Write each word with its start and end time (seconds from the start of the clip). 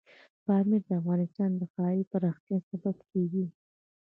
پامیر 0.45 0.81
د 0.87 0.89
افغانستان 1.01 1.49
د 1.55 1.61
ښاري 1.73 2.03
پراختیا 2.11 2.57
سبب 2.69 2.97
کېږي. 3.11 3.45